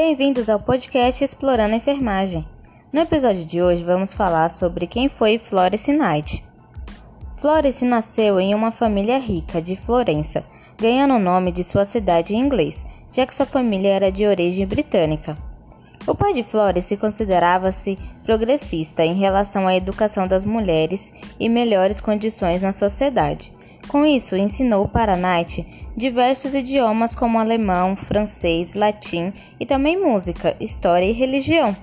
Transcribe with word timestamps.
Bem-vindos 0.00 0.48
ao 0.48 0.60
podcast 0.60 1.24
Explorando 1.24 1.74
a 1.74 1.76
Enfermagem. 1.76 2.46
No 2.92 3.00
episódio 3.00 3.44
de 3.44 3.60
hoje 3.60 3.82
vamos 3.82 4.14
falar 4.14 4.48
sobre 4.48 4.86
quem 4.86 5.08
foi 5.08 5.40
Florence 5.40 5.92
Knight. 5.92 6.44
Florence 7.38 7.84
nasceu 7.84 8.38
em 8.38 8.54
uma 8.54 8.70
família 8.70 9.18
rica 9.18 9.60
de 9.60 9.74
Florença, 9.74 10.44
ganhando 10.80 11.14
o 11.14 11.18
nome 11.18 11.50
de 11.50 11.64
sua 11.64 11.84
cidade 11.84 12.32
em 12.32 12.38
inglês, 12.38 12.86
já 13.12 13.26
que 13.26 13.34
sua 13.34 13.44
família 13.44 13.88
era 13.88 14.12
de 14.12 14.24
origem 14.24 14.64
britânica. 14.68 15.36
O 16.06 16.14
pai 16.14 16.32
de 16.32 16.44
Florence 16.44 16.96
considerava-se 16.96 17.98
progressista 18.22 19.04
em 19.04 19.14
relação 19.14 19.66
à 19.66 19.74
educação 19.74 20.28
das 20.28 20.44
mulheres 20.44 21.12
e 21.40 21.48
melhores 21.48 22.00
condições 22.00 22.62
na 22.62 22.70
sociedade. 22.70 23.52
Com 23.88 24.06
isso, 24.06 24.36
ensinou 24.36 24.86
para 24.86 25.16
Knight 25.16 25.66
diversos 25.98 26.54
idiomas 26.54 27.12
como 27.12 27.40
alemão, 27.40 27.96
francês, 27.96 28.72
latim 28.74 29.32
e 29.58 29.66
também 29.66 30.00
música, 30.00 30.56
história 30.60 31.04
e 31.04 31.12
religião. 31.12 31.76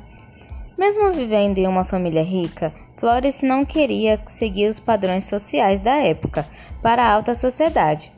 Mesmo 0.77 1.11
vivendo 1.11 1.57
em 1.57 1.67
uma 1.67 1.83
família 1.83 2.23
rica, 2.23 2.73
Flores 2.97 3.41
não 3.41 3.65
queria 3.65 4.17
seguir 4.25 4.69
os 4.69 4.79
padrões 4.79 5.25
sociais 5.25 5.81
da 5.81 5.97
época 5.97 6.47
para 6.81 7.03
a 7.03 7.11
alta 7.11 7.35
sociedade. 7.35 8.09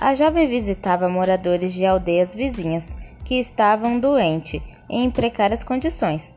A 0.00 0.14
jovem 0.14 0.48
visitava 0.48 1.10
moradores 1.10 1.74
de 1.74 1.84
aldeias 1.84 2.34
vizinhas 2.34 2.96
que 3.22 3.34
estavam 3.34 4.00
doentes 4.00 4.62
e 4.88 4.96
em 4.96 5.10
precárias 5.10 5.62
condições, 5.62 6.34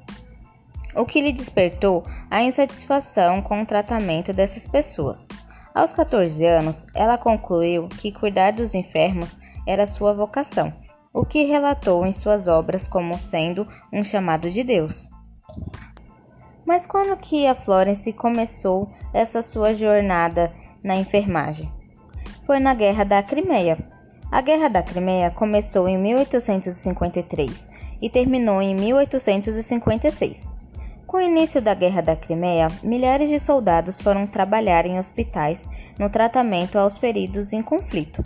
o 0.93 1.05
que 1.05 1.21
lhe 1.21 1.31
despertou 1.31 2.03
a 2.29 2.43
insatisfação 2.43 3.41
com 3.41 3.61
o 3.61 3.65
tratamento 3.65 4.33
dessas 4.33 4.67
pessoas. 4.67 5.29
Aos 5.75 5.91
14 5.91 6.45
anos, 6.45 6.87
ela 6.93 7.17
concluiu 7.17 7.89
que 7.89 8.09
cuidar 8.09 8.53
dos 8.53 8.73
enfermos 8.73 9.41
era 9.67 9.85
sua 9.85 10.13
vocação, 10.13 10.71
o 11.13 11.25
que 11.25 11.43
relatou 11.43 12.05
em 12.05 12.13
suas 12.13 12.47
obras 12.47 12.87
como 12.87 13.19
sendo 13.19 13.67
um 13.91 14.01
chamado 14.01 14.49
de 14.49 14.63
Deus. 14.63 15.09
Mas 16.65 16.87
quando 16.87 17.17
que 17.17 17.45
a 17.45 17.53
Florence 17.53 18.13
começou 18.13 18.89
essa 19.13 19.41
sua 19.41 19.75
jornada 19.75 20.53
na 20.81 20.95
enfermagem? 20.95 21.69
Foi 22.45 22.57
na 22.57 22.73
Guerra 22.73 23.03
da 23.03 23.21
Crimeia. 23.21 23.77
A 24.31 24.39
Guerra 24.39 24.69
da 24.69 24.81
Crimeia 24.81 25.29
começou 25.29 25.89
em 25.89 25.97
1853 25.97 27.69
e 28.01 28.09
terminou 28.09 28.61
em 28.61 28.73
1856. 28.73 30.54
Com 31.15 31.19
o 31.19 31.23
início 31.23 31.61
da 31.61 31.73
Guerra 31.73 32.01
da 32.01 32.13
Crimeia, 32.13 32.67
milhares 32.83 33.29
de 33.29 33.39
soldados 33.39 34.01
foram 34.01 34.27
trabalhar 34.27 34.85
em 34.85 34.99
hospitais 34.99 35.65
no 35.97 36.09
tratamento 36.09 36.77
aos 36.77 36.97
feridos 36.97 37.53
em 37.53 37.61
conflito. 37.61 38.21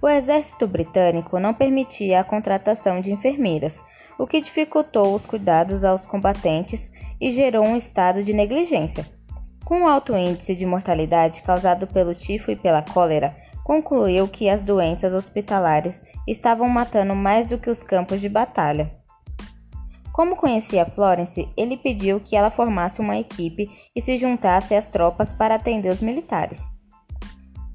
O 0.00 0.08
exército 0.08 0.66
britânico 0.66 1.38
não 1.38 1.52
permitia 1.52 2.20
a 2.20 2.24
contratação 2.24 3.02
de 3.02 3.12
enfermeiras, 3.12 3.84
o 4.18 4.26
que 4.26 4.40
dificultou 4.40 5.14
os 5.14 5.26
cuidados 5.26 5.84
aos 5.84 6.06
combatentes 6.06 6.90
e 7.20 7.30
gerou 7.30 7.66
um 7.66 7.76
estado 7.76 8.22
de 8.22 8.32
negligência. 8.32 9.04
Com 9.62 9.82
o 9.82 9.86
alto 9.86 10.16
índice 10.16 10.56
de 10.56 10.64
mortalidade 10.64 11.42
causado 11.42 11.86
pelo 11.86 12.14
tifo 12.14 12.50
e 12.50 12.56
pela 12.56 12.80
cólera, 12.80 13.36
concluiu 13.62 14.26
que 14.26 14.48
as 14.48 14.62
doenças 14.62 15.12
hospitalares 15.12 16.02
estavam 16.26 16.70
matando 16.70 17.14
mais 17.14 17.44
do 17.44 17.58
que 17.58 17.68
os 17.68 17.82
campos 17.82 18.18
de 18.18 18.30
batalha. 18.30 18.90
Como 20.16 20.34
conhecia 20.34 20.86
Florence, 20.86 21.46
ele 21.58 21.76
pediu 21.76 22.18
que 22.20 22.34
ela 22.34 22.50
formasse 22.50 23.02
uma 23.02 23.18
equipe 23.18 23.68
e 23.94 24.00
se 24.00 24.16
juntasse 24.16 24.74
às 24.74 24.88
tropas 24.88 25.30
para 25.30 25.56
atender 25.56 25.90
os 25.90 26.00
militares. 26.00 26.72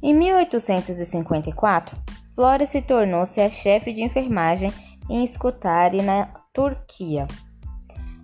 Em 0.02 0.12
1854, 0.12 1.96
Florence 2.34 2.82
tornou-se 2.82 3.40
a 3.40 3.48
chefe 3.48 3.94
de 3.94 4.02
enfermagem 4.02 4.74
em 5.08 5.24
Scutari, 5.28 6.02
na 6.02 6.34
Turquia. 6.52 7.28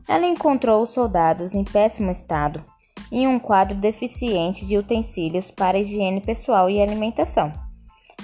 Ela 0.07 0.25
encontrou 0.25 0.81
os 0.81 0.89
soldados 0.89 1.53
em 1.53 1.63
péssimo 1.63 2.09
estado 2.09 2.63
e 3.11 3.27
um 3.27 3.37
quadro 3.37 3.77
deficiente 3.77 4.65
de 4.65 4.79
utensílios 4.79 5.51
para 5.51 5.77
higiene 5.77 6.21
pessoal 6.21 6.67
e 6.71 6.81
alimentação. 6.81 7.51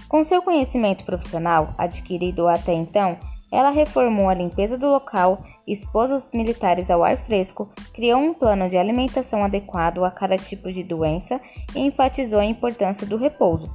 Com 0.09 0.23
seu 0.23 0.41
conhecimento 0.41 1.05
profissional 1.05 1.71
adquirido 1.77 2.47
até 2.47 2.73
então, 2.73 3.15
ela 3.53 3.69
reformou 3.69 4.27
a 4.29 4.33
limpeza 4.33 4.77
do 4.79 4.89
local, 4.89 5.43
expôs 5.67 6.09
os 6.09 6.31
militares 6.31 6.89
ao 6.89 7.03
ar 7.03 7.17
fresco, 7.17 7.71
criou 7.93 8.19
um 8.19 8.33
plano 8.33 8.67
de 8.67 8.75
alimentação 8.75 9.43
adequado 9.43 10.03
a 10.03 10.09
cada 10.09 10.39
tipo 10.39 10.71
de 10.71 10.83
doença 10.83 11.39
e 11.75 11.81
enfatizou 11.81 12.39
a 12.39 12.45
importância 12.45 13.05
do 13.05 13.15
repouso. 13.15 13.71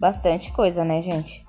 Bastante 0.00 0.50
coisa, 0.52 0.82
né, 0.82 1.02
gente? 1.02 1.44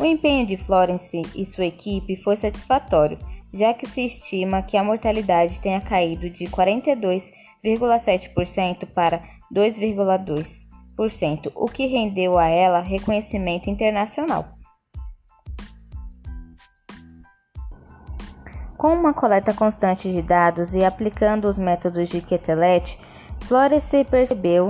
O 0.00 0.04
empenho 0.06 0.46
de 0.46 0.56
Florence 0.56 1.20
e 1.34 1.44
sua 1.44 1.66
equipe 1.66 2.16
foi 2.16 2.36
satisfatório, 2.36 3.18
já 3.52 3.74
que 3.74 3.86
se 3.86 4.06
estima 4.06 4.62
que 4.62 4.78
a 4.78 4.84
mortalidade 4.84 5.60
tenha 5.60 5.82
caído 5.82 6.30
de 6.30 6.46
42,7% 6.46 8.86
para 8.94 9.22
2,2%, 9.54 11.52
o 11.54 11.66
que 11.66 11.86
rendeu 11.86 12.38
a 12.38 12.48
ela 12.48 12.80
reconhecimento 12.80 13.68
internacional. 13.68 14.55
Com 18.76 18.92
uma 18.92 19.14
coleta 19.14 19.54
constante 19.54 20.12
de 20.12 20.20
dados 20.20 20.74
e 20.74 20.84
aplicando 20.84 21.48
os 21.48 21.56
métodos 21.56 22.10
de 22.10 22.20
Quetelet, 22.20 22.98
Florence 23.40 24.04
percebeu 24.04 24.68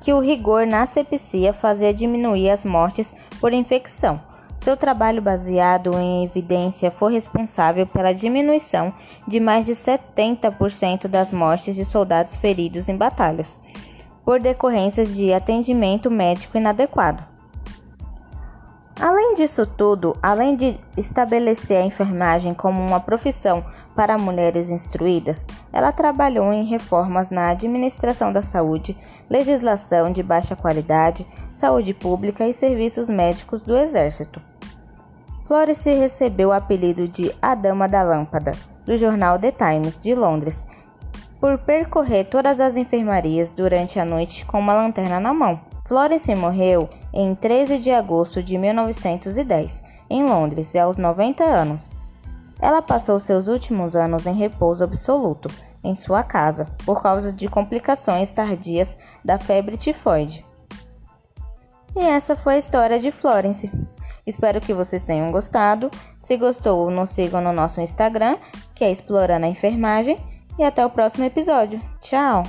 que 0.00 0.12
o 0.12 0.20
rigor 0.20 0.66
na 0.66 0.82
asepsia 0.82 1.52
fazia 1.52 1.92
diminuir 1.92 2.50
as 2.50 2.64
mortes 2.64 3.12
por 3.40 3.52
infecção. 3.52 4.20
Seu 4.58 4.76
trabalho 4.76 5.20
baseado 5.20 5.98
em 5.98 6.24
evidência 6.24 6.90
foi 6.90 7.14
responsável 7.14 7.86
pela 7.86 8.14
diminuição 8.14 8.94
de 9.26 9.40
mais 9.40 9.66
de 9.66 9.72
70% 9.72 11.08
das 11.08 11.32
mortes 11.32 11.74
de 11.74 11.84
soldados 11.84 12.36
feridos 12.36 12.88
em 12.88 12.96
batalhas, 12.96 13.58
por 14.24 14.40
decorrências 14.40 15.14
de 15.14 15.32
atendimento 15.32 16.10
médico 16.10 16.56
inadequado. 16.56 17.33
Além 19.34 19.46
disso 19.46 19.66
tudo, 19.66 20.16
além 20.22 20.54
de 20.54 20.78
estabelecer 20.96 21.78
a 21.78 21.84
enfermagem 21.84 22.54
como 22.54 22.80
uma 22.80 23.00
profissão 23.00 23.64
para 23.92 24.16
mulheres 24.16 24.70
instruídas, 24.70 25.44
ela 25.72 25.90
trabalhou 25.90 26.52
em 26.52 26.64
reformas 26.64 27.30
na 27.30 27.48
administração 27.48 28.32
da 28.32 28.42
saúde, 28.42 28.96
legislação 29.28 30.12
de 30.12 30.22
baixa 30.22 30.54
qualidade, 30.54 31.26
saúde 31.52 31.92
pública 31.92 32.46
e 32.46 32.54
serviços 32.54 33.08
médicos 33.08 33.64
do 33.64 33.76
Exército. 33.76 34.40
Florence 35.48 35.92
recebeu 35.92 36.50
o 36.50 36.52
apelido 36.52 37.08
de 37.08 37.34
A 37.42 37.56
Dama 37.56 37.88
da 37.88 38.04
Lâmpada, 38.04 38.52
do 38.86 38.96
jornal 38.96 39.36
The 39.36 39.50
Times 39.50 40.00
de 40.00 40.14
Londres, 40.14 40.64
por 41.40 41.58
percorrer 41.58 42.26
todas 42.26 42.60
as 42.60 42.76
enfermarias 42.76 43.50
durante 43.50 43.98
a 43.98 44.04
noite 44.04 44.46
com 44.46 44.60
uma 44.60 44.74
lanterna 44.74 45.18
na 45.18 45.34
mão. 45.34 45.60
Florence 45.88 46.32
morreu 46.36 46.88
em 47.14 47.34
13 47.34 47.78
de 47.78 47.90
agosto 47.90 48.42
de 48.42 48.58
1910, 48.58 49.82
em 50.10 50.24
Londres, 50.24 50.74
aos 50.74 50.98
90 50.98 51.44
anos. 51.44 51.88
Ela 52.60 52.82
passou 52.82 53.20
seus 53.20 53.46
últimos 53.46 53.94
anos 53.94 54.26
em 54.26 54.34
repouso 54.34 54.82
absoluto 54.82 55.48
em 55.82 55.94
sua 55.94 56.22
casa, 56.22 56.66
por 56.84 57.02
causa 57.02 57.32
de 57.32 57.46
complicações 57.46 58.32
tardias 58.32 58.96
da 59.24 59.38
febre 59.38 59.76
tifoide. 59.76 60.44
E 61.94 62.00
essa 62.00 62.34
foi 62.34 62.54
a 62.54 62.58
história 62.58 62.98
de 62.98 63.12
Florence. 63.12 63.70
Espero 64.26 64.60
que 64.60 64.72
vocês 64.72 65.04
tenham 65.04 65.30
gostado. 65.30 65.90
Se 66.18 66.36
gostou, 66.36 66.90
nos 66.90 67.10
sigam 67.10 67.40
no 67.40 67.52
nosso 67.52 67.80
Instagram, 67.80 68.38
que 68.74 68.82
é 68.82 68.90
Explorando 68.90 69.46
a 69.46 69.48
Enfermagem. 69.48 70.18
E 70.58 70.64
até 70.64 70.84
o 70.84 70.90
próximo 70.90 71.24
episódio. 71.24 71.80
Tchau! 72.00 72.42